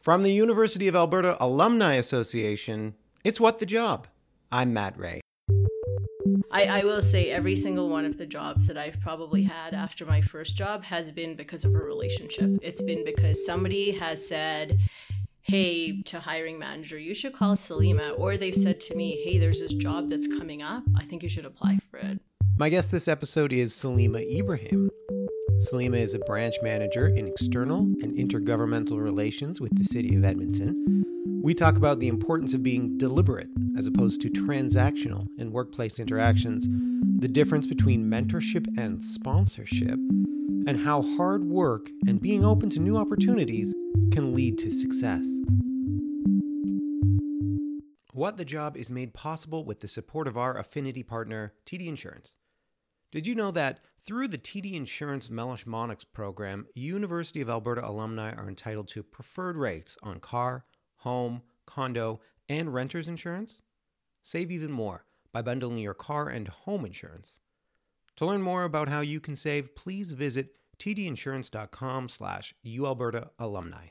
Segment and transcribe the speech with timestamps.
[0.00, 4.06] From the University of Alberta Alumni Association, it's What the Job.
[4.50, 5.20] I'm Matt Ray.
[6.50, 10.06] I, I will say every single one of the jobs that I've probably had after
[10.06, 12.48] my first job has been because of a relationship.
[12.62, 14.78] It's been because somebody has said,
[15.42, 18.18] hey, to hiring manager, you should call Salima.
[18.18, 20.82] Or they've said to me, hey, there's this job that's coming up.
[20.96, 22.20] I think you should apply for it.
[22.56, 24.90] My guest this episode is Salima Ibrahim.
[25.60, 31.04] Salima is a branch manager in external and intergovernmental relations with the City of Edmonton.
[31.42, 36.66] We talk about the importance of being deliberate as opposed to transactional in workplace interactions,
[37.18, 39.98] the difference between mentorship and sponsorship,
[40.66, 43.74] and how hard work and being open to new opportunities
[44.12, 45.26] can lead to success.
[48.14, 52.34] What the Job is made possible with the support of our affinity partner, TD Insurance.
[53.12, 58.32] Did you know that through the TD Insurance Meloche Monnex program, University of Alberta alumni
[58.32, 60.64] are entitled to preferred rates on car,
[60.96, 63.62] home, condo, and renter's insurance?
[64.22, 67.40] Save even more by bundling your car and home insurance.
[68.16, 73.88] To learn more about how you can save, please visit tdinsurance.com slash ualberta alumni.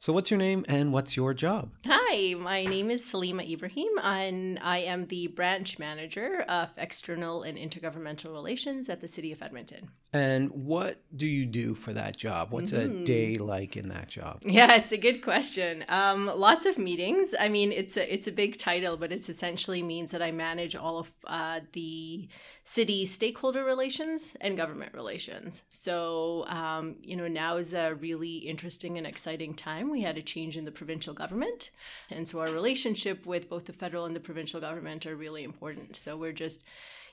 [0.00, 1.70] So what's your name and what's your job?
[1.84, 7.58] Hi, my name is Salima Ibrahim, and I am the branch manager of external and
[7.58, 9.90] intergovernmental relations at the City of Edmonton.
[10.10, 12.50] And what do you do for that job?
[12.50, 13.02] What's mm-hmm.
[13.02, 14.42] a day like in that job?
[14.42, 15.84] Yeah, it's a good question.
[15.86, 17.34] Um, lots of meetings.
[17.38, 20.74] I mean, it's a it's a big title, but it essentially means that I manage
[20.74, 22.26] all of uh, the
[22.64, 25.62] city stakeholder relations and government relations.
[25.68, 29.90] So, um, you know, now is a really interesting and exciting time.
[29.90, 31.70] We had a change in the provincial government,
[32.08, 35.96] and so our relationship with both the federal and the provincial government are really important.
[35.96, 36.64] So we're just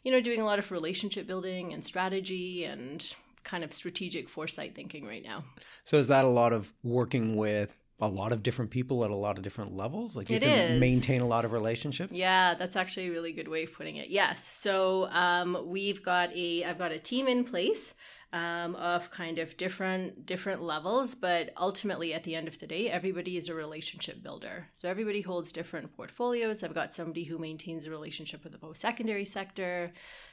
[0.06, 4.76] you know, doing a lot of relationship building and strategy and kind of strategic foresight
[4.76, 5.44] thinking right now.
[5.84, 9.16] So is that a lot of working with a lot of different people at a
[9.16, 10.16] lot of different levels?
[10.16, 10.80] Like you it to is.
[10.80, 12.14] maintain a lot of relationships?
[12.14, 14.10] Yeah, that's actually a really good way of putting it.
[14.10, 14.46] Yes.
[14.48, 17.96] So um, we've got a I've got a team in place
[18.34, 22.90] um, of kind of different different levels but ultimately at the end of the day
[22.90, 24.68] everybody is a relationship builder.
[24.74, 26.64] So everybody holds different portfolios.
[26.64, 29.92] I've got somebody who maintains a relationship with the post-secondary sector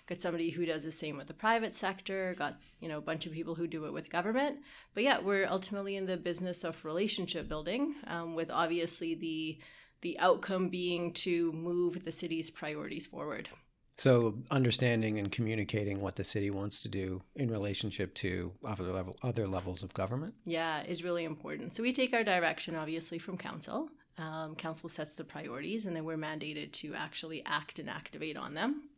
[0.08, 3.26] got somebody who does the same with the private sector got you know a bunch
[3.26, 4.58] of people who do it with government.
[4.94, 9.58] But yeah we're ultimately in the business of relationship building um, with obviously the
[10.00, 13.48] the outcome being to move the city's priorities forward
[14.02, 19.16] so understanding and communicating what the city wants to do in relationship to other level
[19.22, 20.34] other levels of government.
[20.44, 21.76] Yeah, is really important.
[21.76, 23.90] So we take our direction obviously from council.
[24.18, 28.54] Um, council sets the priorities, and then we're mandated to actually act and activate on
[28.54, 28.88] them.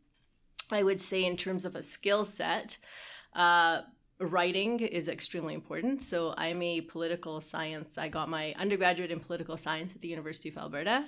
[0.71, 2.77] I would say in terms of a skill set.
[3.33, 3.81] Uh,
[4.19, 6.01] writing is extremely important.
[6.01, 7.97] So I'm a political science.
[7.97, 11.05] I got my undergraduate in political science at the University of Alberta.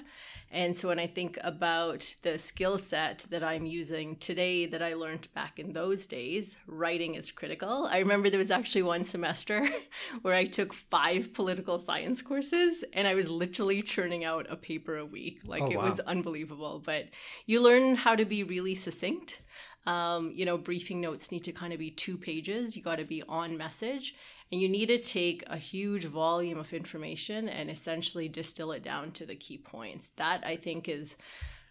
[0.51, 4.94] And so when I think about the skill set that I'm using today that I
[4.94, 7.88] learned back in those days, writing is critical.
[7.90, 9.68] I remember there was actually one semester
[10.22, 14.97] where I took five political science courses and I was literally churning out a paper
[14.97, 15.41] a week.
[15.45, 15.89] Like oh, it wow.
[15.89, 16.81] was unbelievable.
[16.85, 17.06] But
[17.45, 19.41] you learn how to be really succinct
[19.87, 22.75] um, you know, briefing notes need to kind of be two pages.
[22.75, 24.13] You got to be on message
[24.51, 29.11] and you need to take a huge volume of information and essentially distill it down
[29.13, 30.11] to the key points.
[30.17, 31.15] That I think is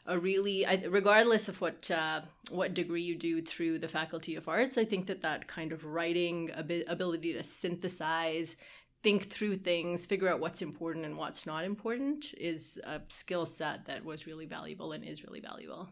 [0.07, 4.79] a really, regardless of what uh, what degree you do through the Faculty of Arts,
[4.79, 8.57] I think that that kind of writing ability to synthesize,
[9.03, 13.87] think through things, figure out what's important and what's not important is a skill set
[13.87, 15.89] that was really valuable and is really valuable.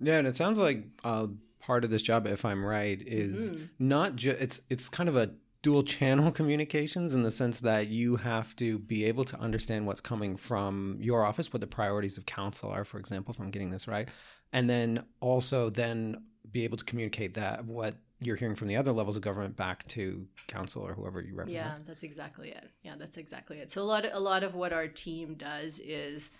[0.00, 1.28] Yeah, and it sounds like uh,
[1.60, 3.64] part of this job, if I'm right, is mm-hmm.
[3.78, 5.30] not just it's it's kind of a
[5.62, 10.00] dual channel communications in the sense that you have to be able to understand what's
[10.00, 13.70] coming from your office, what the priorities of council are, for example, if I'm getting
[13.70, 14.08] this right,
[14.52, 16.22] and then also then
[16.52, 19.86] be able to communicate that what you're hearing from the other levels of government back
[19.88, 21.64] to council or whoever you represent.
[21.64, 22.70] Yeah, that's exactly it.
[22.82, 23.70] Yeah, that's exactly it.
[23.70, 26.30] So a lot of, a lot of what our team does is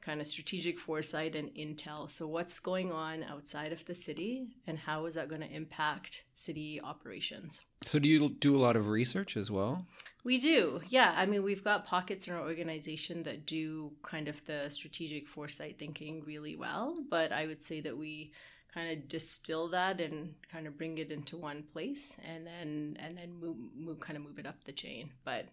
[0.00, 2.10] kind of strategic foresight and intel.
[2.10, 6.24] So, what's going on outside of the city, and how is that going to impact
[6.34, 7.60] city operations?
[7.86, 9.86] So, do you do a lot of research as well?
[10.22, 11.14] We do, yeah.
[11.16, 15.78] I mean, we've got pockets in our organization that do kind of the strategic foresight
[15.78, 18.32] thinking really well, but I would say that we
[18.72, 23.16] kind of distill that and kind of bring it into one place and then and
[23.16, 25.46] then move, move kind of move it up the chain but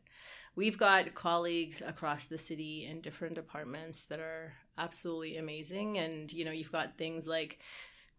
[0.57, 5.97] we've got colleagues across the city in different departments that are absolutely amazing.
[5.97, 7.59] And you know you've got things like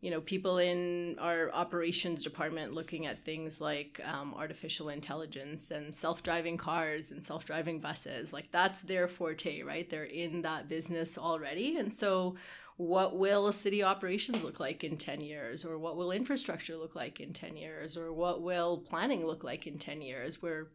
[0.01, 5.93] you know people in our operations department looking at things like um, artificial intelligence and
[5.93, 8.33] self-driving cars and self-driving buses.
[8.33, 9.91] Like that's their forte right?
[9.91, 11.77] They're in that business already.
[11.77, 12.37] And so
[12.77, 15.65] what will city operations look like in 10 years?
[15.65, 17.97] Or what will infrastructure look like in 10 years?
[17.97, 20.41] Or what will planning look like in 10 years?
[20.41, 20.69] Where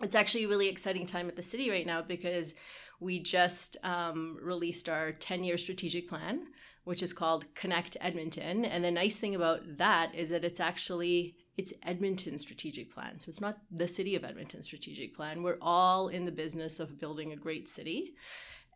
[0.00, 2.54] it's actually a really exciting time at the city right now because
[3.00, 6.46] we just um, released our 10 year strategic plan
[6.84, 8.64] which is called Connect Edmonton.
[8.64, 13.20] And the nice thing about that is that it's actually it's Edmonton strategic plan.
[13.20, 15.42] So it's not the city of Edmonton strategic plan.
[15.42, 18.14] We're all in the business of building a great city.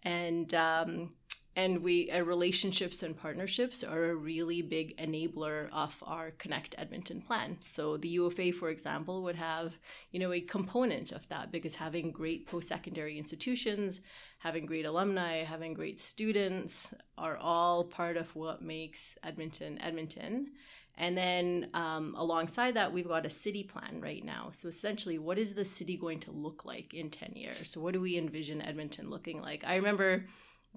[0.03, 1.15] And um,
[1.57, 7.21] and we uh, relationships and partnerships are a really big enabler of our connect edmonton
[7.21, 9.75] plan so the U of A for example would have
[10.11, 14.01] you know a component of that because having great post-secondary institutions
[14.39, 20.49] having great alumni having great students are all part of what makes edmonton edmonton
[20.97, 24.51] and then um, alongside that, we've got a city plan right now.
[24.53, 27.71] So essentially, what is the city going to look like in 10 years?
[27.71, 29.65] So, what do we envision Edmonton looking like?
[29.67, 30.25] I remember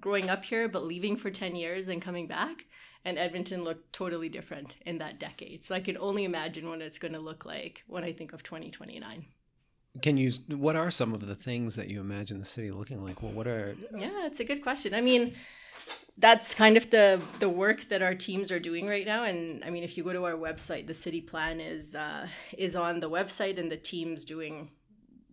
[0.00, 2.66] growing up here but leaving for 10 years and coming back
[3.04, 5.64] and edmonton looked totally different in that decade.
[5.64, 8.42] So i can only imagine what it's going to look like when i think of
[8.42, 9.26] 2029
[10.02, 13.22] can you what are some of the things that you imagine the city looking like?
[13.22, 14.94] Well what are yeah it's a good question.
[14.94, 15.34] I mean
[16.16, 19.70] that's kind of the the work that our teams are doing right now and i
[19.70, 23.08] mean if you go to our website the city plan is uh, is on the
[23.08, 24.68] website and the team's doing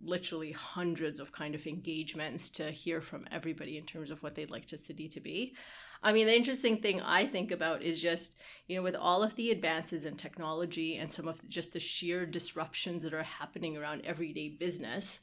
[0.06, 4.50] literally hundreds of kind of engagements to hear from everybody in terms of what they'd
[4.50, 5.54] like the city to be.
[6.02, 8.34] I mean, the interesting thing I think about is just,
[8.68, 12.26] you know, with all of the advances in technology and some of just the sheer
[12.26, 15.20] disruptions that are happening around everyday business,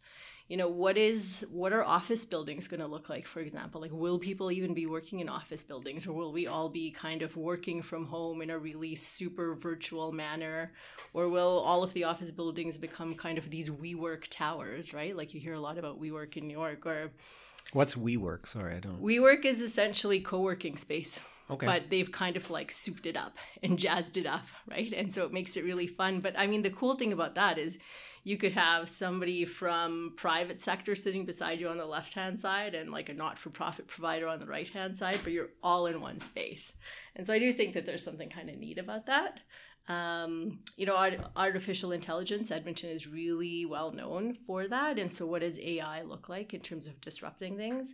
[0.47, 3.91] you know what is what are office buildings going to look like for example like
[3.91, 7.35] will people even be working in office buildings or will we all be kind of
[7.37, 10.71] working from home in a really super virtual manner
[11.13, 15.33] or will all of the office buildings become kind of these WeWork towers right like
[15.33, 17.11] you hear a lot about WeWork in New York or
[17.71, 18.45] What's WeWork?
[18.45, 19.01] Sorry, I don't.
[19.01, 21.21] WeWork is essentially co-working space.
[21.49, 21.65] Okay.
[21.65, 24.93] But they've kind of like souped it up and jazzed it up, right?
[24.93, 26.19] And so it makes it really fun.
[26.19, 27.77] But I mean, the cool thing about that is
[28.23, 32.73] you could have somebody from private sector sitting beside you on the left hand side
[32.73, 36.19] and like a not-for-profit provider on the right hand side but you're all in one
[36.19, 36.73] space
[37.15, 39.39] and so i do think that there's something kind of neat about that
[39.89, 45.25] um, you know art- artificial intelligence edmonton is really well known for that and so
[45.25, 47.93] what does ai look like in terms of disrupting things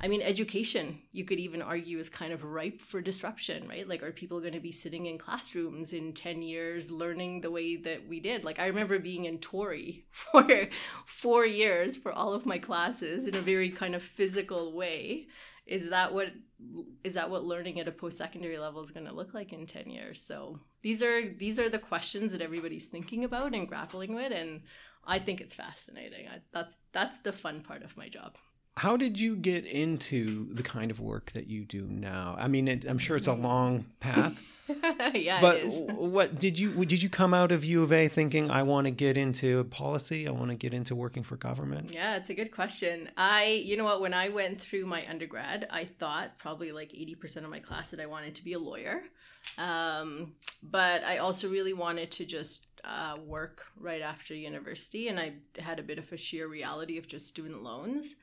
[0.00, 3.88] I mean, education, you could even argue, is kind of ripe for disruption, right?
[3.88, 7.76] Like, are people going to be sitting in classrooms in 10 years learning the way
[7.76, 8.44] that we did?
[8.44, 10.68] Like, I remember being in Tory for
[11.06, 15.26] four years for all of my classes in a very kind of physical way.
[15.66, 16.28] Is that what
[17.02, 19.88] is that what learning at a post-secondary level is going to look like in 10
[19.88, 20.22] years?
[20.26, 24.60] So these are these are the questions that everybody's thinking about and grappling with and
[25.06, 26.28] I think it's fascinating.
[26.28, 28.36] I, that's that's the fun part of my job.
[28.76, 32.34] How did you get into the kind of work that you do now?
[32.36, 34.40] I mean, it, I'm sure it's a long path.
[35.14, 38.64] yeah, but what did you did you come out of U of A thinking I
[38.64, 40.26] want to get into policy?
[40.26, 41.92] I want to get into working for government.
[41.92, 43.10] Yeah, it's a good question.
[43.16, 47.44] I, you know what, when I went through my undergrad, I thought probably like 80%
[47.44, 49.02] of my class that I wanted to be a lawyer.
[49.56, 50.32] Um,
[50.62, 55.78] but I also really wanted to just uh, work right after university, and I had
[55.78, 58.16] a bit of a sheer reality of just student loans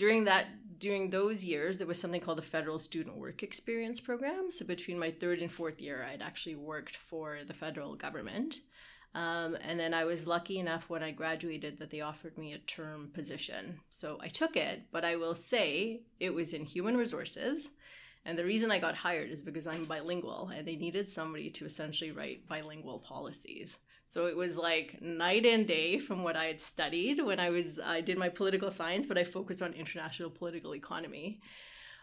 [0.00, 0.46] during that
[0.78, 4.50] during those years there was something called the federal student work experience program.
[4.50, 8.60] So between my third and fourth year i'd actually worked for the federal government.
[9.14, 12.58] Um, and then i was lucky enough when i graduated that they offered me a
[12.76, 13.80] term position.
[13.90, 17.68] So i took it but i will say it was in human resources.
[18.24, 21.66] And the reason i got hired is because i'm bilingual and they needed somebody to
[21.66, 23.76] essentially write bilingual policies
[24.10, 27.78] so it was like night and day from what I had studied when I was
[27.78, 31.40] I did my political science, but I focused on international political economy.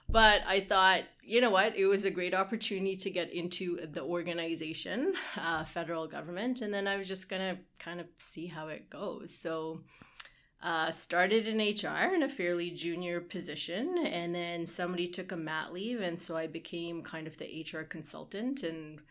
[0.07, 4.03] But I thought, you know what, it was a great opportunity to get into the
[4.03, 8.89] organization, uh, federal government, and then I was just gonna kind of see how it
[8.89, 9.35] goes.
[9.35, 9.81] So
[10.63, 15.73] uh, started in HR in a fairly junior position, and then somebody took a mat
[15.73, 19.01] leave, and so I became kind of the HR consultant and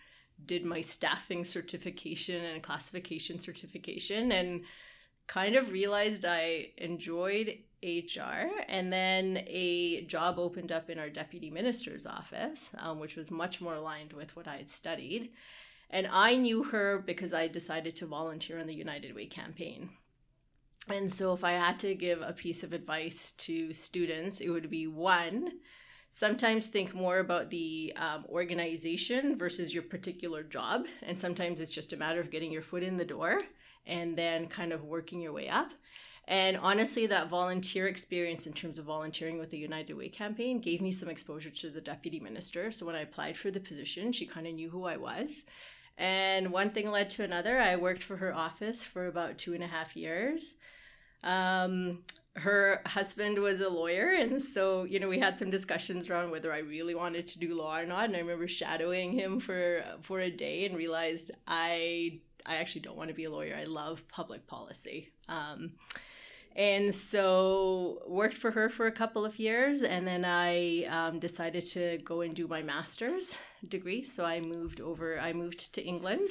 [0.44, 4.62] did my staffing certification and classification certification and
[5.26, 8.48] kind of realized I enjoyed HR.
[8.68, 13.60] And then a job opened up in our deputy minister's office, um, which was much
[13.60, 15.30] more aligned with what I had studied.
[15.90, 19.90] And I knew her because I decided to volunteer on the United Way campaign.
[20.88, 24.70] And so, if I had to give a piece of advice to students, it would
[24.70, 25.50] be one,
[26.16, 30.86] sometimes think more about the um, organization versus your particular job.
[31.02, 33.38] And sometimes it's just a matter of getting your foot in the door
[33.86, 35.72] and then kind of working your way up.
[36.26, 40.80] And honestly, that volunteer experience in terms of volunteering with the United Way campaign gave
[40.80, 42.72] me some exposure to the deputy minister.
[42.72, 45.44] So when I applied for the position, she kind of knew who I was.
[45.98, 47.58] And one thing led to another.
[47.58, 50.54] I worked for her office for about two and a half years.
[51.26, 51.98] Um,
[52.36, 56.52] her husband was a lawyer and so you know we had some discussions around whether
[56.52, 60.20] i really wanted to do law or not and i remember shadowing him for for
[60.20, 63.56] a day and realized i i actually don't want to be a lawyer.
[63.60, 65.10] I love public policy.
[65.28, 65.72] Um,
[66.54, 71.66] and so worked for her for a couple of years and then i um, decided
[71.66, 73.36] to go and do my master's
[73.68, 74.04] degree.
[74.04, 76.30] So i moved over i moved to england.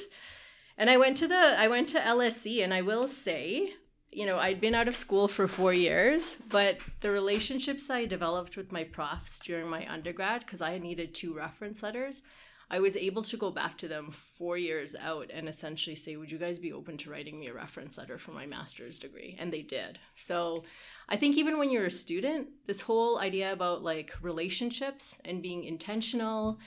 [0.78, 3.74] And i went to the i went to lse and i will say
[4.16, 8.56] you know, I'd been out of school for four years, but the relationships I developed
[8.56, 12.22] with my profs during my undergrad, because I needed two reference letters,
[12.70, 16.32] I was able to go back to them four years out and essentially say, Would
[16.32, 19.36] you guys be open to writing me a reference letter for my master's degree?
[19.38, 19.98] And they did.
[20.14, 20.64] So
[21.10, 25.62] I think even when you're a student, this whole idea about like relationships and being
[25.62, 26.58] intentional,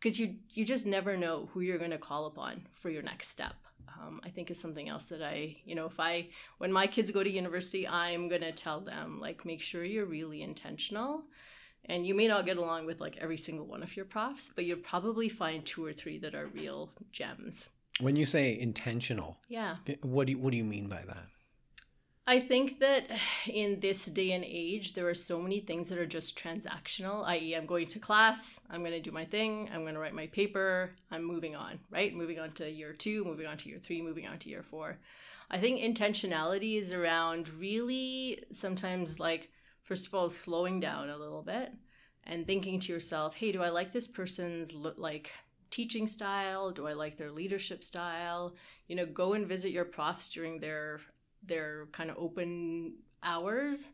[0.00, 3.28] because you you just never know who you're going to call upon for your next
[3.28, 3.56] step
[4.00, 6.28] um, I think is something else that I, you know, if I,
[6.58, 10.06] when my kids go to university, I'm going to tell them, like, make sure you're
[10.06, 11.24] really intentional.
[11.86, 14.64] And you may not get along with like every single one of your profs, but
[14.66, 17.66] you'll probably find two or three that are real gems.
[18.00, 21.24] When you say intentional, yeah, what do you, what do you mean by that?
[22.30, 23.10] I think that
[23.48, 27.56] in this day and age, there are so many things that are just transactional, i.e.,
[27.56, 30.28] I'm going to class, I'm going to do my thing, I'm going to write my
[30.28, 32.14] paper, I'm moving on, right?
[32.14, 35.00] Moving on to year two, moving on to year three, moving on to year four.
[35.50, 39.50] I think intentionality is around really sometimes like,
[39.82, 41.72] first of all, slowing down a little bit
[42.22, 45.32] and thinking to yourself, hey, do I like this person's like
[45.70, 46.70] teaching style?
[46.70, 48.54] Do I like their leadership style?
[48.86, 51.00] You know, go and visit your profs during their
[51.42, 53.88] their kind of open hours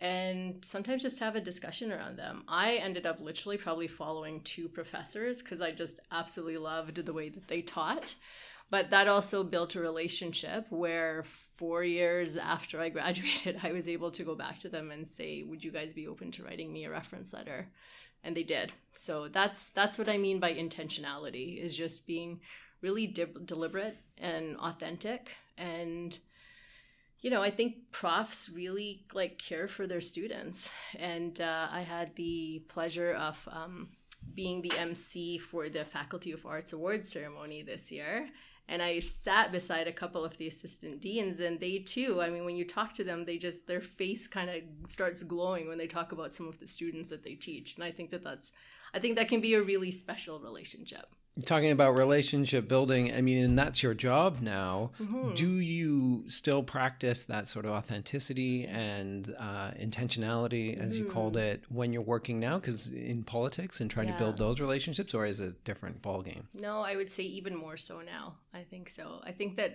[0.00, 2.42] and sometimes just have a discussion around them.
[2.48, 7.28] I ended up literally probably following two professors because I just absolutely loved the way
[7.28, 8.14] that they taught.
[8.70, 11.24] But that also built a relationship where
[11.56, 15.42] four years after I graduated, I was able to go back to them and say,
[15.42, 17.68] "Would you guys be open to writing me a reference letter?"
[18.22, 18.72] And they did.
[18.94, 22.40] So that's that's what I mean by intentionality is just being
[22.80, 26.18] really de- deliberate and authentic and
[27.22, 30.70] you know, I think profs really like care for their students.
[30.98, 33.88] And uh, I had the pleasure of um,
[34.34, 38.28] being the MC for the Faculty of Arts Awards ceremony this year.
[38.68, 42.44] And I sat beside a couple of the assistant deans, and they too, I mean,
[42.44, 45.88] when you talk to them, they just, their face kind of starts glowing when they
[45.88, 47.74] talk about some of the students that they teach.
[47.74, 48.52] And I think that that's,
[48.94, 51.06] I think that can be a really special relationship
[51.42, 55.32] talking about relationship building i mean and that's your job now mm-hmm.
[55.34, 61.04] do you still practice that sort of authenticity and uh, intentionality as mm-hmm.
[61.04, 61.54] you called mm-hmm.
[61.54, 64.14] it when you're working now because in politics and trying yeah.
[64.14, 67.22] to build those relationships or is it a different ball game no i would say
[67.22, 69.74] even more so now i think so i think that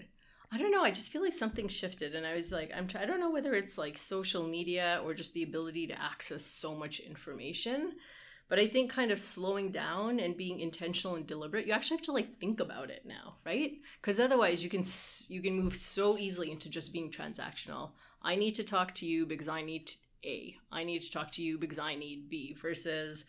[0.51, 0.83] I don't know.
[0.83, 2.87] I just feel like something shifted, and I was like, I'm.
[2.97, 6.75] I don't know whether it's like social media or just the ability to access so
[6.75, 7.93] much information
[8.47, 12.05] but I think kind of slowing down and being intentional and deliberate, you actually have
[12.05, 13.73] to like think about it now, right?
[14.01, 14.83] Because otherwise, you can
[15.27, 17.91] you can move so easily into just being transactional.
[18.21, 20.55] I need to talk to you because I need to, A.
[20.71, 22.55] I need to talk to you because I need B.
[22.59, 23.25] Versus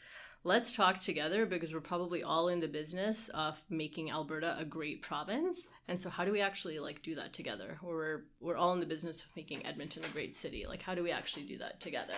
[0.47, 5.03] let's talk together because we're probably all in the business of making Alberta a great
[5.03, 5.67] province.
[5.89, 7.79] And so how do we actually like do that together?
[7.83, 10.65] Or we're we're all in the business of making Edmonton a great city.
[10.67, 12.15] Like how do we actually do that together?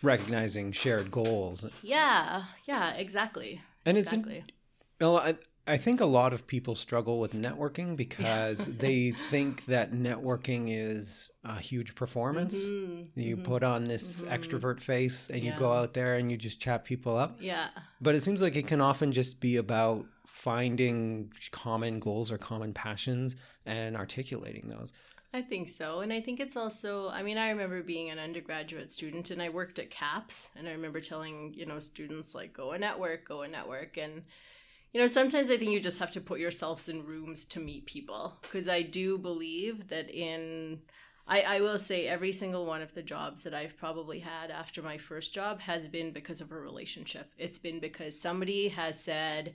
[0.00, 1.66] Recognizing shared goals.
[1.82, 3.60] Yeah, yeah, exactly.
[3.84, 4.44] And exactly.
[4.46, 4.52] it's
[5.00, 5.34] well, I,
[5.66, 11.28] I think a lot of people struggle with networking because they think that networking is
[11.44, 12.54] a huge performance.
[12.54, 14.32] Mm-hmm, you mm-hmm, put on this mm-hmm.
[14.32, 15.54] extrovert face and yeah.
[15.54, 17.38] you go out there and you just chat people up.
[17.40, 17.68] Yeah.
[18.00, 22.72] But it seems like it can often just be about finding common goals or common
[22.72, 24.92] passions and articulating those.
[25.34, 26.00] I think so.
[26.00, 29.48] And I think it's also, I mean, I remember being an undergraduate student and I
[29.48, 33.42] worked at CAPS and I remember telling, you know, students like, go and network, go
[33.42, 33.98] and network.
[33.98, 34.22] And
[34.96, 37.84] you know, sometimes I think you just have to put yourselves in rooms to meet
[37.84, 40.80] people because I do believe that in
[41.26, 44.80] I, I will say every single one of the jobs that I've probably had after
[44.80, 47.30] my first job has been because of a relationship.
[47.36, 49.52] It's been because somebody has said,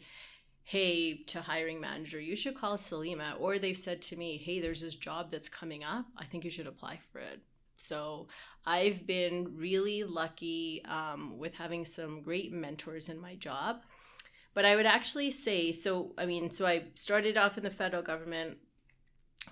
[0.64, 3.34] hey, to hiring manager, you should call Salima.
[3.40, 6.06] Or they've said to me, hey, there's this job that's coming up.
[6.20, 7.42] I think you should apply for it
[7.78, 8.28] So
[8.64, 13.82] I've been really lucky um, with having some great mentors in my job.
[14.54, 18.04] But I would actually say so, I mean, so I started off in the federal
[18.04, 18.58] government,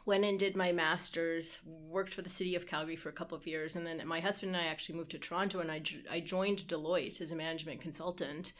[0.05, 3.47] went and did my master's, worked for the city of Calgary for a couple of
[3.47, 3.75] years.
[3.75, 7.21] And then my husband and I actually moved to Toronto and I, I joined Deloitte
[7.21, 8.53] as a management consultant.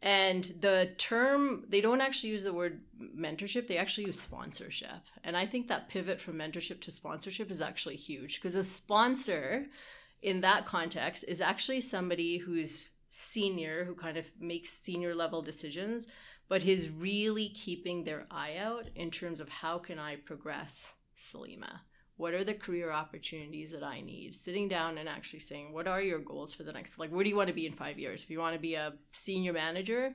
[0.00, 5.08] And the term, they don't actually use the word mentorship, they actually use sponsorship.
[5.24, 9.66] And I think that pivot from mentorship to sponsorship is actually huge because a sponsor
[10.20, 16.06] in that context is actually somebody who's senior, who kind of makes senior level decisions,
[16.48, 21.80] but is really keeping their eye out in terms of how can I progress Salima?
[22.16, 24.34] what are the career opportunities that i need?
[24.34, 27.30] Sitting down and actually saying what are your goals for the next like where do
[27.30, 28.22] you want to be in five years?
[28.22, 30.12] If you want to be a senior manager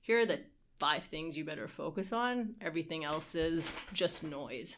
[0.00, 0.40] here are the
[0.78, 2.54] five things you better focus on.
[2.60, 4.76] Everything else is just noise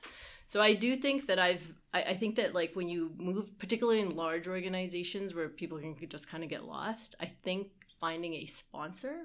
[0.55, 3.99] so i do think that i've I, I think that like when you move particularly
[3.99, 7.71] in large organizations where people can just kind of get lost i think
[8.01, 9.17] finding a sponsor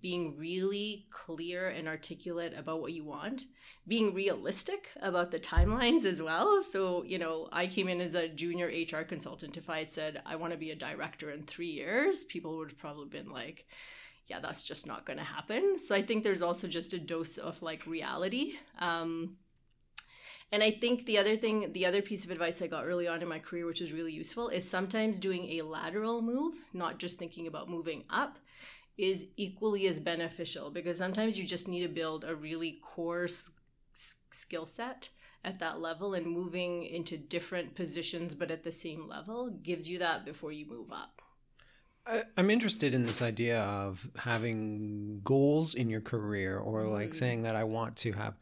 [0.00, 3.44] being really clear and articulate about what you want,
[3.86, 6.62] being realistic about the timelines as well.
[6.62, 9.56] So, you know, I came in as a junior HR consultant.
[9.56, 12.70] If I had said, I want to be a director in three years, people would
[12.70, 13.66] have probably been like,
[14.28, 15.78] yeah, that's just not going to happen.
[15.78, 18.54] So I think there's also just a dose of like reality.
[18.78, 19.36] Um,
[20.50, 23.22] and I think the other thing, the other piece of advice I got early on
[23.22, 27.18] in my career, which is really useful, is sometimes doing a lateral move, not just
[27.18, 28.38] thinking about moving up
[28.98, 33.50] is equally as beneficial because sometimes you just need to build a really core s-
[33.92, 35.08] skill set
[35.44, 40.00] at that level and moving into different positions but at the same level gives you
[40.00, 41.22] that before you move up.
[42.36, 47.14] I'm interested in this idea of having goals in your career or like mm.
[47.14, 48.34] saying that I want to have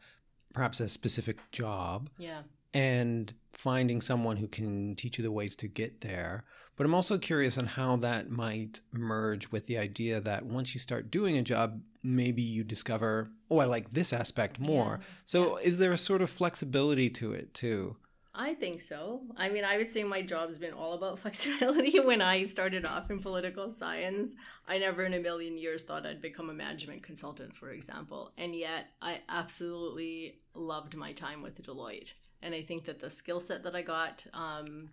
[0.53, 2.09] perhaps a specific job.
[2.17, 2.41] Yeah.
[2.73, 6.45] And finding someone who can teach you the ways to get there
[6.77, 10.79] but I'm also curious on how that might merge with the idea that once you
[10.79, 14.99] start doing a job, maybe you discover, oh, I like this aspect more.
[15.01, 15.05] Yeah.
[15.25, 15.65] So yeah.
[15.65, 17.97] is there a sort of flexibility to it too?
[18.39, 19.21] I think so.
[19.35, 21.99] I mean, I would say my job's been all about flexibility.
[21.99, 24.29] when I started off in political science,
[24.67, 28.31] I never in a million years thought I'd become a management consultant, for example.
[28.37, 32.13] And yet, I absolutely loved my time with Deloitte.
[32.43, 34.89] And I think that the skill set that I got, um,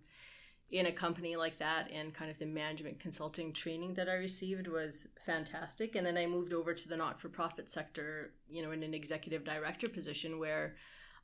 [0.71, 4.67] in a company like that and kind of the management consulting training that I received
[4.67, 5.95] was fantastic.
[5.95, 8.95] And then I moved over to the not for profit sector, you know, in an
[8.95, 10.75] executive director position where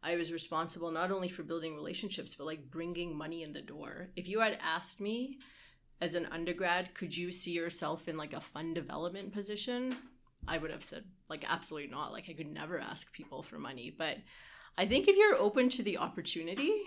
[0.04, 4.10] I was responsible not only for building relationships, but like bringing money in the door.
[4.16, 5.38] If you had asked me
[6.02, 9.96] as an undergrad, could you see yourself in like a fund development position?
[10.48, 12.12] I would have said, like, absolutely not.
[12.12, 13.94] Like, I could never ask people for money.
[13.96, 14.18] But
[14.78, 16.82] I think if you're open to the opportunity,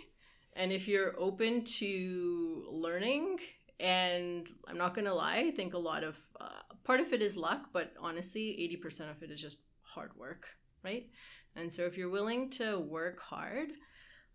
[0.55, 3.38] and if you're open to learning,
[3.79, 6.48] and I'm not going to lie, I think a lot of uh,
[6.85, 10.46] part of it is luck, but honestly, 80% of it is just hard work,
[10.83, 11.09] right?
[11.56, 13.70] And so if you're willing to work hard,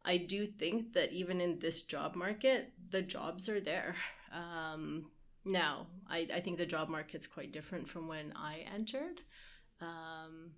[0.05, 3.95] I do think that even in this job market, the jobs are there.
[4.31, 5.11] Um,
[5.45, 9.21] now, I, I think the job market's quite different from when I entered.
[9.81, 10.51] Um,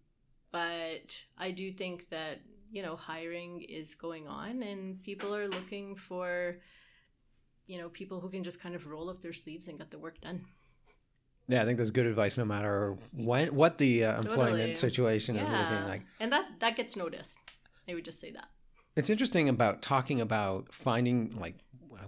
[0.52, 5.96] but I do think that you know hiring is going on and people are looking
[5.96, 6.58] for
[7.68, 10.00] you know people who can just kind of roll up their sleeves and get the
[10.00, 10.46] work done
[11.52, 14.32] yeah i think that's good advice no matter when, what the uh, totally.
[14.32, 15.44] employment situation yeah.
[15.44, 17.38] is looking like and that that gets noticed
[17.90, 18.50] i would just say that
[18.96, 21.56] it's interesting about talking about finding like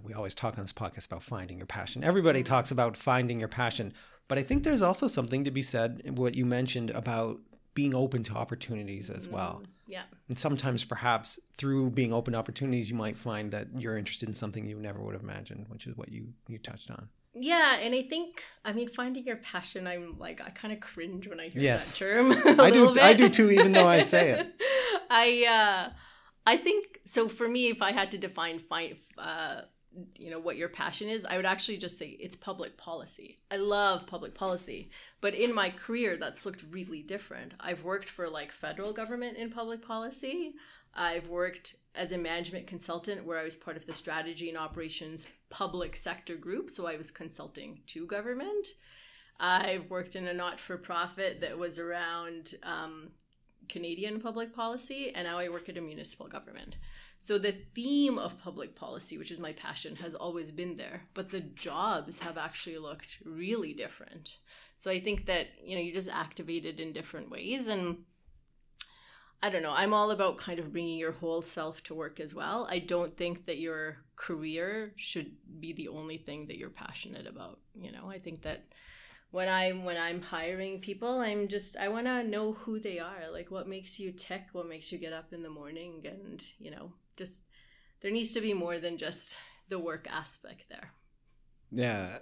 [0.02, 2.52] we always talk on this podcast about finding your passion everybody mm-hmm.
[2.52, 3.92] talks about finding your passion
[4.28, 7.38] but i think there's also something to be said what you mentioned about
[7.74, 9.60] being open to opportunities as well.
[9.62, 10.02] Mm, yeah.
[10.28, 14.34] And sometimes perhaps through being open to opportunities you might find that you're interested in
[14.34, 17.08] something you never would have imagined, which is what you you touched on.
[17.34, 19.86] Yeah, and I think I mean finding your passion.
[19.86, 21.90] I'm like I kind of cringe when I hear yes.
[21.90, 22.32] that term.
[22.60, 22.94] I do.
[22.94, 23.02] Bit.
[23.02, 24.62] I do too, even though I say it.
[25.10, 25.92] I uh,
[26.46, 27.28] I think so.
[27.28, 29.62] For me, if I had to define find uh,
[30.16, 33.56] you know what your passion is i would actually just say it's public policy i
[33.56, 38.50] love public policy but in my career that's looked really different i've worked for like
[38.50, 40.54] federal government in public policy
[40.94, 45.26] i've worked as a management consultant where i was part of the strategy and operations
[45.54, 48.66] public sector group so i was consulting to government
[49.38, 53.10] i've worked in a not-for-profit that was around um,
[53.68, 56.74] canadian public policy and now i work at a municipal government
[57.24, 61.30] so the theme of public policy, which is my passion, has always been there, but
[61.30, 64.36] the jobs have actually looked really different.
[64.76, 68.04] So I think that, you know, you just activated in different ways and
[69.44, 69.74] I don't know.
[69.76, 72.66] I'm all about kind of bringing your whole self to work as well.
[72.70, 77.58] I don't think that your career should be the only thing that you're passionate about.
[77.78, 78.64] You know, I think that
[79.32, 83.30] when I'm when I'm hiring people, I'm just I want to know who they are.
[83.30, 86.70] Like what makes you tick, what makes you get up in the morning and, you
[86.70, 87.42] know, just
[88.00, 89.36] there needs to be more than just
[89.68, 90.92] the work aspect there.
[91.70, 92.20] Yeah.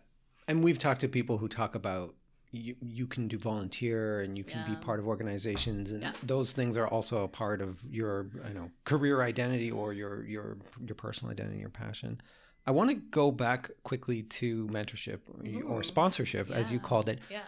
[0.48, 2.16] And we've talked to people who talk about
[2.52, 4.74] you, you can do volunteer and you can yeah.
[4.74, 6.12] be part of organizations and yeah.
[6.22, 10.58] those things are also a part of your I know career identity or your your
[10.86, 12.20] your personal identity your passion.
[12.66, 15.62] I want to go back quickly to mentorship Ooh.
[15.66, 16.56] or sponsorship yeah.
[16.56, 17.18] as you called it.
[17.30, 17.40] Yeah.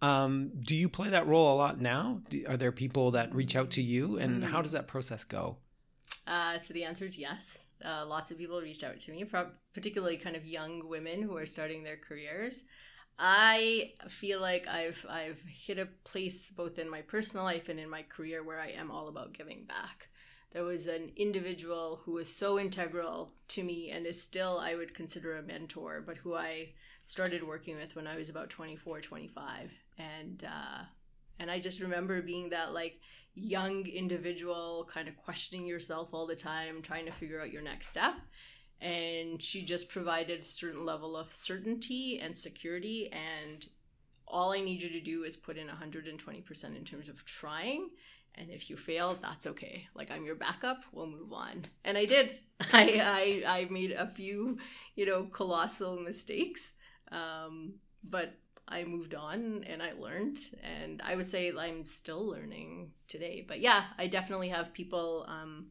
[0.00, 2.20] Um, do you play that role a lot now?
[2.30, 4.46] Do, are there people that reach out to you and mm.
[4.46, 5.58] how does that process go?
[6.26, 7.58] Uh, so the answer is yes.
[7.84, 9.24] Uh, lots of people reach out to me,
[9.74, 12.62] particularly kind of young women who are starting their careers.
[13.18, 17.88] I feel like I've I've hit a place both in my personal life and in
[17.88, 20.08] my career where I am all about giving back.
[20.52, 24.94] There was an individual who was so integral to me and is still I would
[24.94, 26.70] consider a mentor, but who I
[27.06, 29.70] started working with when I was about 24, 25.
[29.98, 30.84] And uh,
[31.38, 33.00] and I just remember being that like
[33.34, 37.88] young individual kind of questioning yourself all the time, trying to figure out your next
[37.88, 38.14] step
[38.82, 43.66] and she just provided a certain level of certainty and security and
[44.26, 47.88] all i need you to do is put in 120% in terms of trying
[48.36, 49.86] and if you fail that's okay.
[49.94, 51.62] Like i'm your backup we'll move on.
[51.84, 52.30] And i did.
[52.72, 54.58] I i, I made a few
[54.94, 56.72] you know colossal mistakes
[57.10, 58.34] um, but
[58.68, 63.44] i moved on and i learned and i would say i'm still learning today.
[63.46, 65.66] But yeah i definitely have people um,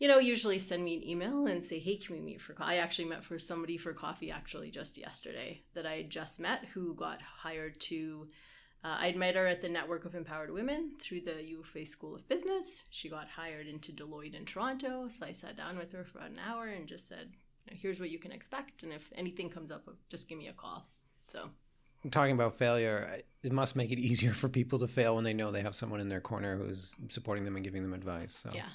[0.00, 2.72] you know, usually send me an email and say, hey, can we meet for coffee?
[2.72, 6.94] I actually met for somebody for coffee actually just yesterday that I just met who
[6.94, 8.28] got hired to.
[8.82, 11.84] Uh, I'd met her at the Network of Empowered Women through the U of A
[11.84, 12.84] School of Business.
[12.88, 15.06] She got hired into Deloitte in Toronto.
[15.08, 17.32] So I sat down with her for about an hour and just said,
[17.70, 18.82] here's what you can expect.
[18.82, 20.88] And if anything comes up, just give me a call.
[21.28, 21.50] So
[22.10, 25.50] talking about failure, it must make it easier for people to fail when they know
[25.50, 28.34] they have someone in their corner who's supporting them and giving them advice.
[28.34, 28.70] So yeah,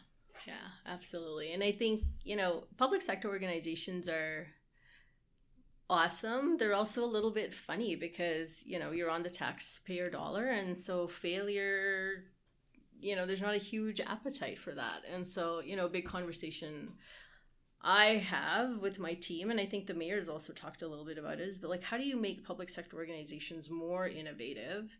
[0.45, 0.53] yeah,
[0.85, 1.53] absolutely.
[1.53, 4.47] And I think, you know, public sector organizations are
[5.89, 6.57] awesome.
[6.57, 10.47] They're also a little bit funny because, you know, you're on the taxpayer dollar.
[10.47, 12.25] And so failure,
[12.99, 15.03] you know, there's not a huge appetite for that.
[15.11, 16.93] And so, you know, big conversation
[17.81, 21.19] I have with my team, and I think the mayor's also talked a little bit
[21.19, 24.97] about it, is but like, how do you make public sector organizations more innovative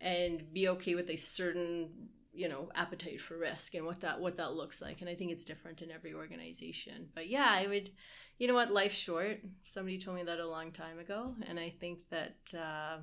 [0.00, 1.90] and be okay with a certain
[2.32, 5.00] you know appetite for risk and what that what that looks like.
[5.00, 7.08] And i think it's different in every organization.
[7.14, 7.90] But yeah i would
[8.38, 9.40] you know what life's short.
[9.68, 11.34] Somebody told me that a long time ago.
[11.46, 12.98] And i think that uh,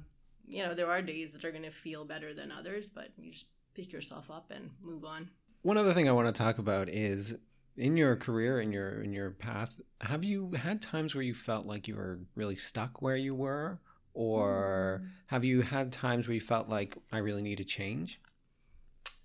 [0.47, 3.31] you know there are days that are going to feel better than others but you
[3.31, 5.29] just pick yourself up and move on.
[5.61, 7.35] One other thing i want to talk about is
[7.77, 11.65] in your career in your in your path have you had times where you felt
[11.65, 13.79] like you were really stuck where you were?
[14.15, 15.09] Or mm.
[15.27, 18.19] have you had times where you felt like i really need a change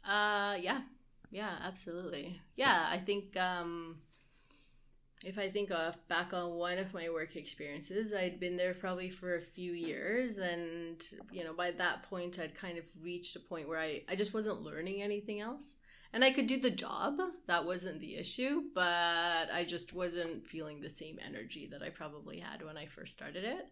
[0.06, 0.82] uh, yeah,
[1.30, 2.40] yeah, absolutely.
[2.56, 3.96] Yeah, I think um,
[5.24, 9.10] if I think of back on one of my work experiences, I'd been there probably
[9.10, 13.40] for a few years, and you know, by that point, I'd kind of reached a
[13.40, 15.64] point where I I just wasn't learning anything else.
[16.12, 20.80] And I could do the job, that wasn't the issue, but I just wasn't feeling
[20.80, 23.68] the same energy that I probably had when I first started it.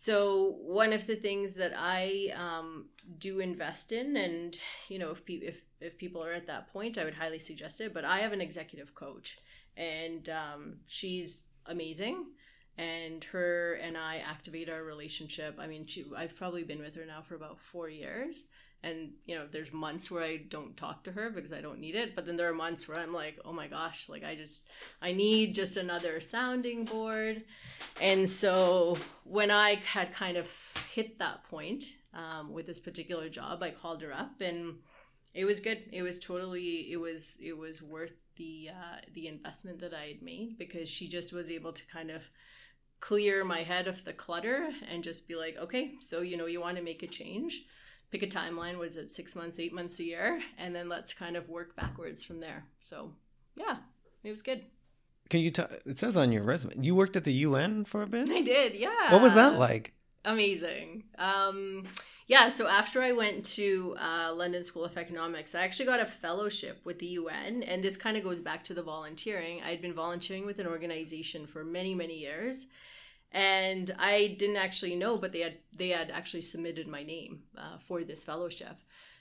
[0.00, 2.86] So one of the things that I um,
[3.18, 4.56] do invest in, and
[4.88, 7.80] you know, if, pe- if if people are at that point, I would highly suggest
[7.80, 7.92] it.
[7.92, 9.38] But I have an executive coach,
[9.76, 12.26] and um, she's amazing.
[12.76, 15.56] And her and I activate our relationship.
[15.58, 18.44] I mean, she, I've probably been with her now for about four years,
[18.82, 21.94] and you know there's months where i don't talk to her because i don't need
[21.94, 24.62] it but then there are months where i'm like oh my gosh like i just
[25.02, 27.42] i need just another sounding board.
[28.00, 30.48] And so when i had kind of
[30.92, 34.76] hit that point um, with this particular job i called her up and
[35.34, 35.84] it was good.
[35.92, 40.22] It was totally it was it was worth the uh, the investment that i had
[40.22, 42.22] made because she just was able to kind of
[43.00, 46.60] clear my head of the clutter and just be like okay so you know you
[46.60, 47.66] want to make a change
[48.10, 50.40] pick a timeline was it six months eight months a year?
[50.58, 52.64] And then let's kind of work backwards from there.
[52.80, 53.12] So
[53.56, 53.76] yeah
[54.24, 54.62] it was good.
[55.30, 58.06] Can you tell it says on your resume you worked at the un for a
[58.06, 58.30] bit?
[58.30, 59.12] I did yeah.
[59.12, 59.94] What was that like?
[60.24, 61.04] Amazing.
[61.18, 61.84] Um
[62.28, 66.06] yeah so after i went to uh, london school of economics i actually got a
[66.06, 69.62] fellowship with the un and this kind of goes back to the volunteering.
[69.62, 72.66] I'd been volunteering with an organization for many many years
[73.32, 77.78] and I didn't actually know, but they had they had actually submitted my name uh,
[77.86, 78.76] for this fellowship.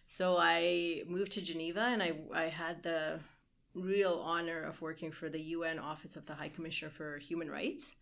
[0.08, 3.20] So I moved to Geneva and I, I had the
[3.74, 7.94] real honor of working for the UN Office of the High Commissioner for Human Rights.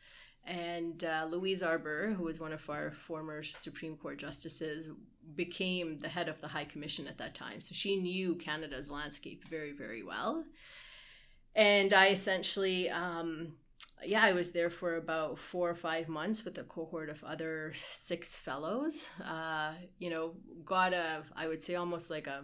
[0.46, 4.92] And uh, Louise Arbour, who was one of our former Supreme Court justices,
[5.36, 7.62] became the head of the High Commission at that time.
[7.62, 10.44] So she knew Canada's landscape very, very well.
[11.56, 13.54] And I essentially, um,
[14.04, 17.74] yeah, I was there for about four or five months with a cohort of other
[17.92, 19.08] six fellows.
[19.24, 20.34] Uh, you know,
[20.64, 22.44] got a, I would say, almost like a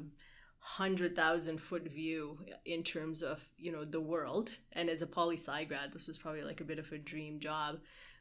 [0.60, 4.52] hundred thousand foot view in terms of you know the world.
[4.74, 7.40] And as a poli sci grad this was probably like a bit of a dream
[7.40, 7.80] job.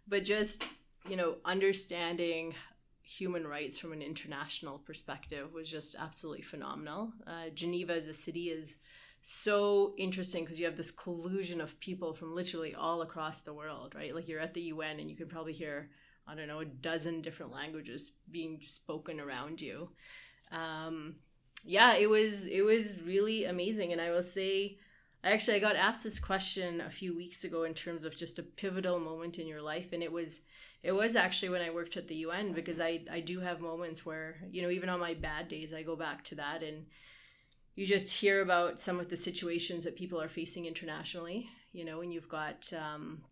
[0.08, 0.64] But just
[1.08, 2.54] you know understanding
[3.02, 7.12] human rights from an international perspective was just absolutely phenomenal.
[7.26, 8.76] Uh, geneva as a city is
[9.22, 13.94] so interesting because you have this collusion of people from literally all across the world
[13.94, 14.14] right?
[14.14, 15.90] Like you're at the un and you can probably hear
[16.26, 19.88] i don't know a dozen different languages being spoken around you.
[20.52, 21.16] Um,
[21.64, 24.78] yeah, it was it was really amazing, and I will say,
[25.22, 28.38] I actually, I got asked this question a few weeks ago in terms of just
[28.38, 30.40] a pivotal moment in your life, and it was
[30.82, 34.06] it was actually when I worked at the UN because I I do have moments
[34.06, 36.86] where you know even on my bad days I go back to that and
[37.80, 42.02] you just hear about some of the situations that people are facing internationally, you know,
[42.02, 43.22] and you've got um,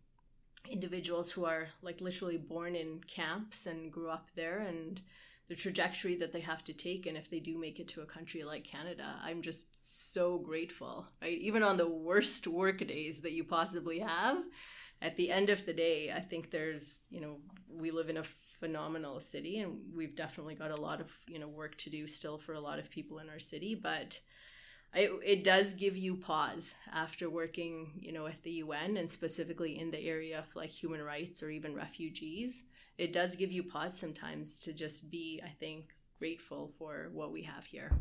[0.67, 5.01] individuals who are like literally born in camps and grew up there and
[5.49, 8.07] the trajectory that they have to take and if they do make it to a
[8.07, 11.37] country like Canada I'm just so grateful right?
[11.37, 14.37] Even on the worst work days that you possibly have
[14.99, 17.37] at the end of the day I think there's you know
[17.71, 18.23] we live in a
[18.59, 22.39] phenomenal city and we've definitely got a lot of you know work to do still
[22.39, 24.19] for a lot of people in our city but
[24.93, 29.79] it, it does give you pause after working you know at the UN and specifically
[29.79, 32.63] in the area of like human rights or even refugees
[32.99, 37.43] it does give you pause sometimes to just be, I think, grateful for what we
[37.43, 37.97] have here.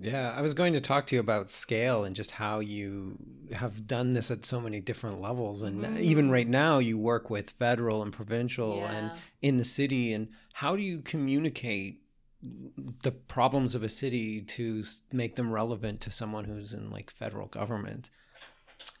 [0.00, 3.16] Yeah, I was going to talk to you about scale and just how you
[3.54, 5.62] have done this at so many different levels.
[5.62, 5.98] And mm-hmm.
[6.00, 8.90] even right now, you work with federal and provincial yeah.
[8.90, 9.10] and
[9.42, 10.12] in the city.
[10.12, 12.02] And how do you communicate
[13.02, 17.46] the problems of a city to make them relevant to someone who's in like federal
[17.46, 18.10] government?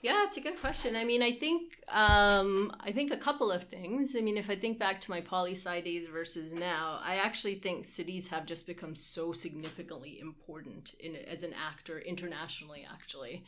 [0.02, 0.94] Yeah, it's a good question.
[0.94, 4.14] I mean, I think um, I think a couple of things.
[4.16, 7.56] I mean, if I think back to my poli sci days versus now, I actually
[7.56, 12.86] think cities have just become so significantly important in as an actor internationally.
[12.90, 13.44] Actually,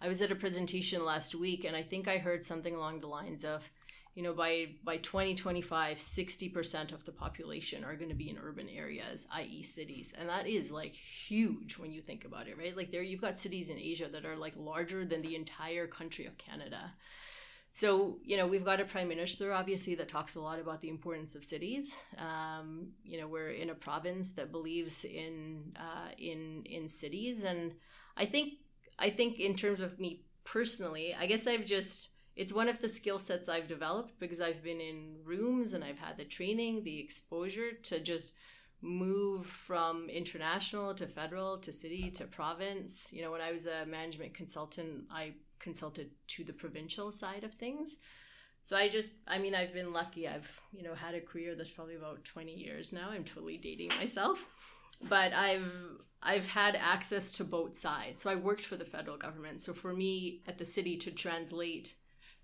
[0.00, 3.08] I was at a presentation last week, and I think I heard something along the
[3.08, 3.68] lines of
[4.18, 8.68] you know by by 2025 60% of the population are going to be in urban
[8.68, 12.76] areas i.e cities and that is like huge when you think about it right?
[12.76, 16.26] Like there you've got cities in asia that are like larger than the entire country
[16.26, 16.94] of canada.
[17.74, 20.88] So you know we've got a prime minister obviously that talks a lot about the
[20.88, 26.64] importance of cities um, you know we're in a province that believes in uh, in
[26.64, 27.72] in cities and
[28.16, 28.54] i think
[28.98, 32.88] i think in terms of me personally i guess i've just it's one of the
[32.88, 37.00] skill sets I've developed because I've been in rooms and I've had the training, the
[37.00, 38.32] exposure to just
[38.80, 43.08] move from international to federal to city to province.
[43.12, 47.54] You know, when I was a management consultant, I consulted to the provincial side of
[47.54, 47.96] things.
[48.62, 50.28] So I just, I mean, I've been lucky.
[50.28, 53.08] I've, you know, had a career that's probably about 20 years now.
[53.10, 54.46] I'm totally dating myself.
[55.08, 55.72] But I've
[56.22, 58.22] I've had access to both sides.
[58.22, 59.60] So I worked for the federal government.
[59.60, 61.94] So for me at the city to translate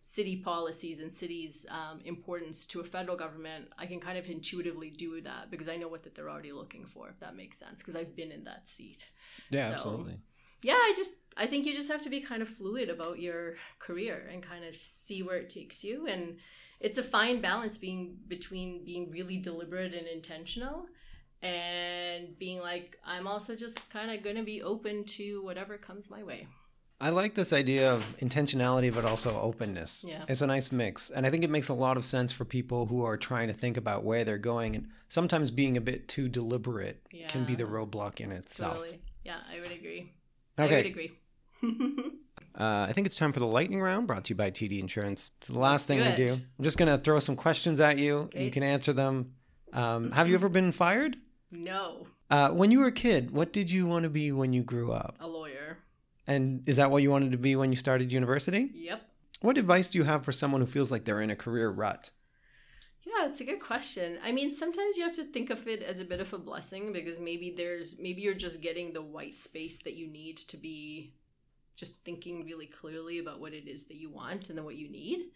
[0.04, 4.90] city policies and cities' um, importance to a federal government, I can kind of intuitively
[4.90, 7.08] do that because I know what that they're already looking for.
[7.08, 9.10] If that makes sense, because I've been in that seat.
[9.50, 10.18] Yeah, so, absolutely.
[10.62, 13.54] Yeah, I just I think you just have to be kind of fluid about your
[13.78, 16.36] career and kind of see where it takes you, and
[16.80, 20.86] it's a fine balance being between being really deliberate and intentional
[21.42, 26.08] and being like i'm also just kind of going to be open to whatever comes
[26.08, 26.46] my way
[27.00, 30.04] I like this idea of intentionality, but also openness.
[30.06, 30.24] Yeah.
[30.28, 31.10] It's a nice mix.
[31.10, 33.54] And I think it makes a lot of sense for people who are trying to
[33.54, 34.76] think about where they're going.
[34.76, 37.26] And sometimes being a bit too deliberate yeah.
[37.26, 38.76] can be the roadblock in itself.
[38.76, 39.00] Totally.
[39.24, 40.12] Yeah, I would agree.
[40.58, 40.74] Okay.
[40.74, 41.12] I would agree.
[42.54, 45.30] uh, I think it's time for the lightning round brought to you by TD Insurance.
[45.38, 46.42] It's the last Let's thing do we do.
[46.58, 48.18] I'm just going to throw some questions at you.
[48.18, 48.44] Okay.
[48.44, 49.32] You can answer them.
[49.72, 51.16] Um, have you ever been fired?
[51.50, 52.06] No.
[52.30, 54.92] Uh, when you were a kid, what did you want to be when you grew
[54.92, 55.16] up?
[55.20, 55.78] A lawyer.
[56.26, 58.70] And is that what you wanted to be when you started university?
[58.72, 59.02] Yep.
[59.40, 62.10] What advice do you have for someone who feels like they're in a career rut?
[63.04, 64.18] Yeah, it's a good question.
[64.24, 66.92] I mean, sometimes you have to think of it as a bit of a blessing
[66.92, 71.12] because maybe there's maybe you're just getting the white space that you need to be
[71.76, 74.88] just thinking really clearly about what it is that you want and then what you
[74.88, 75.26] need.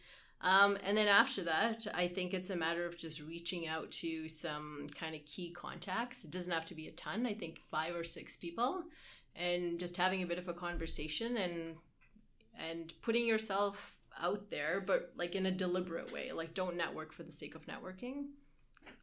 [0.41, 4.29] Um, and then after that, I think it's a matter of just reaching out to
[4.29, 6.25] some kind of key contacts.
[6.25, 8.85] It doesn't have to be a ton, I think five or six people,
[9.39, 11.77] and just having a bit of a conversation and
[12.59, 16.33] and putting yourself out there, but like in a deliberate way.
[16.33, 18.27] Like don't network for the sake of networking.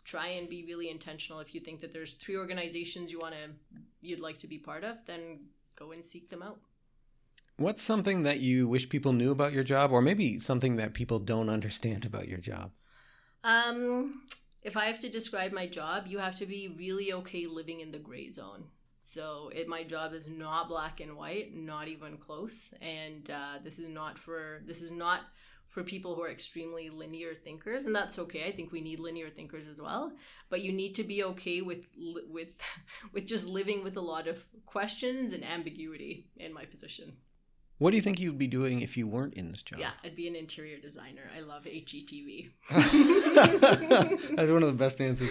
[0.03, 1.39] Try and be really intentional.
[1.39, 4.83] If you think that there's three organizations you want to you'd like to be part
[4.83, 5.39] of, then
[5.75, 6.59] go and seek them out.
[7.57, 11.19] What's something that you wish people knew about your job, or maybe something that people
[11.19, 12.71] don't understand about your job?
[13.45, 14.23] Um,
[14.61, 17.91] if I have to describe my job, you have to be really okay living in
[17.91, 18.65] the gray zone.
[19.05, 22.73] So it, my job is not black and white, not even close.
[22.81, 25.21] And uh, this is not for this is not
[25.67, 28.47] for people who are extremely linear thinkers, and that's okay.
[28.47, 30.13] I think we need linear thinkers as well.
[30.49, 32.49] But you need to be okay with with
[33.13, 37.13] with just living with a lot of questions and ambiguity in my position.
[37.77, 39.79] What do you think you'd be doing if you weren't in this job?
[39.79, 41.29] Yeah, I'd be an interior designer.
[41.35, 42.51] I love HGTV.
[42.69, 45.29] That's one of the best answers.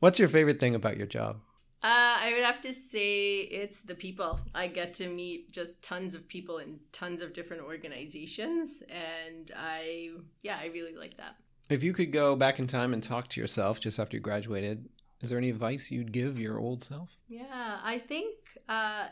[0.00, 1.40] What's your favorite thing about your job?
[1.84, 4.40] Uh, I would have to say it's the people.
[4.54, 10.08] I get to meet just tons of people in tons of different organizations, and I,
[10.42, 11.36] yeah, I really like that.
[11.68, 14.88] If you could go back in time and talk to yourself just after you graduated,
[15.20, 17.18] is there any advice you'd give your old self?
[17.28, 18.34] Yeah, I think
[18.66, 19.08] uh,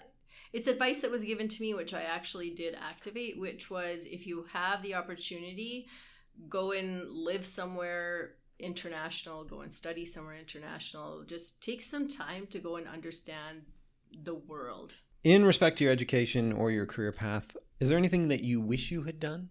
[0.55, 4.27] it's advice that was given to me, which I actually did activate, which was if
[4.27, 5.89] you have the opportunity,
[6.49, 11.25] go and live somewhere international, go and study somewhere international.
[11.27, 13.63] Just take some time to go and understand
[14.23, 14.95] the world.
[15.25, 18.91] In respect to your education or your career path, is there anything that you wish
[18.91, 19.51] you had done?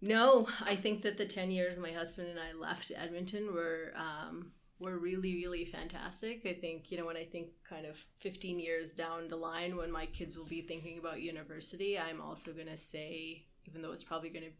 [0.00, 4.52] No, I think that the 10 years my husband and I left Edmonton were um,
[4.78, 6.46] were really, really fantastic.
[6.46, 9.90] I think, you know, when I think kind of 15 years down the line when
[9.90, 14.04] my kids will be thinking about university, I'm also going to say, even though it's
[14.04, 14.50] probably going to,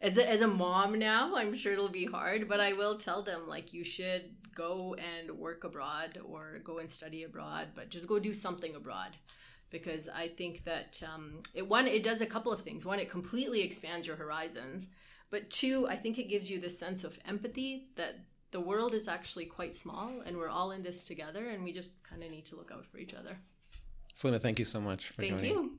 [0.00, 3.22] as a, as a mom now, I'm sure it'll be hard, but I will tell
[3.22, 8.08] them, like, you should go and work abroad or go and study abroad, but just
[8.08, 9.16] go do something abroad.
[9.70, 12.84] Because I think that um, it one it does a couple of things.
[12.84, 14.88] One, it completely expands your horizons,
[15.30, 18.16] but two, I think it gives you the sense of empathy that
[18.50, 21.94] the world is actually quite small and we're all in this together and we just
[22.02, 23.38] kind of need to look out for each other.
[24.14, 25.50] Salima, thank you so much for thank joining.
[25.52, 25.78] you.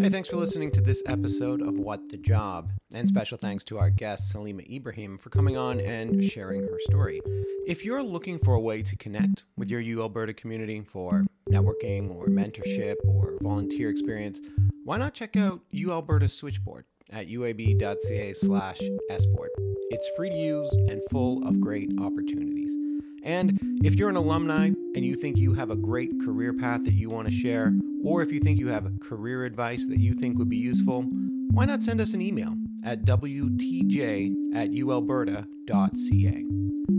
[0.00, 2.70] Hey, thanks for listening to this episode of What the Job.
[2.94, 7.20] And special thanks to our guest, Salima Ibrahim, for coming on and sharing her story.
[7.66, 12.14] If you're looking for a way to connect with your U Alberta community for networking
[12.14, 14.40] or mentorship or volunteer experience,
[14.84, 18.78] why not check out U Alberta's Switchboard at uab.ca slash
[19.18, 19.50] sboard.
[19.90, 22.85] It's free to use and full of great opportunities.
[23.26, 26.94] And if you're an alumni and you think you have a great career path that
[26.94, 30.38] you want to share, or if you think you have career advice that you think
[30.38, 31.02] would be useful,
[31.50, 36.44] why not send us an email at wtj at ualberta.ca.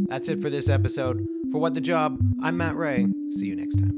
[0.09, 1.25] That's it for this episode.
[1.49, 3.07] For What the Job, I'm Matt Ray.
[3.31, 3.93] See you next time.